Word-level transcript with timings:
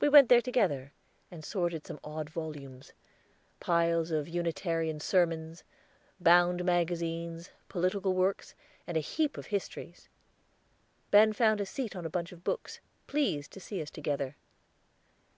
We 0.00 0.08
went 0.08 0.28
there 0.28 0.40
together, 0.40 0.92
and 1.28 1.44
sorted 1.44 1.84
some 1.84 1.98
odd 2.04 2.30
volumes; 2.30 2.92
piles 3.58 4.12
of 4.12 4.28
Unitarian 4.28 5.00
sermons, 5.00 5.64
bound 6.20 6.64
magazines, 6.64 7.50
political 7.68 8.14
works, 8.14 8.54
and 8.86 8.96
a 8.96 9.00
heap 9.00 9.36
of 9.36 9.46
histories. 9.46 10.08
Ben 11.10 11.32
found 11.32 11.60
a 11.60 11.66
seat 11.66 11.96
on 11.96 12.06
a 12.06 12.08
bunch 12.10 12.30
of 12.30 12.44
books, 12.44 12.78
pleased 13.08 13.50
to 13.50 13.58
see 13.58 13.82
us 13.82 13.90
together. 13.90 14.36